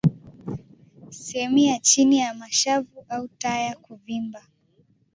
[1.11, 4.47] Sehemu ya chini ya Mashavu au Taya kuvimba